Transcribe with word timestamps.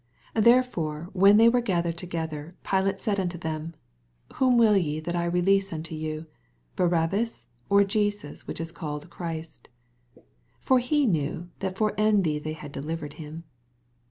17 0.33 0.51
Therefore 0.51 1.09
when 1.13 1.37
they 1.37 1.47
were 1.47 1.61
gath 1.61 1.85
ered 1.85 1.95
together, 1.95 2.55
Pilate 2.63 2.99
said 2.99 3.19
unto 3.19 3.37
tnem. 3.37 3.73
Whom 4.37 4.57
will 4.57 4.75
ye 4.75 4.99
that 4.99 5.15
I 5.15 5.25
release 5.25 5.71
unto 5.71 5.95
Tou? 5.95 6.25
Barabbas, 6.75 7.45
or 7.69 7.83
Jesus 7.83 8.47
which 8.47 8.59
is 8.59 8.71
caUed 8.71 9.11
Christ? 9.11 9.69
18 10.17 10.23
For 10.59 10.79
he 10.79 11.05
knew 11.05 11.49
that 11.59 11.77
for 11.77 11.93
envy 11.99 12.39
they 12.39 12.53
had 12.53 12.71
delivered 12.71 13.13
him. 13.21 13.43